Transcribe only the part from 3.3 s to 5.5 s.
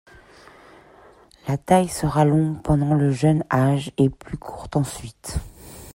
âge et plus courte ensuite.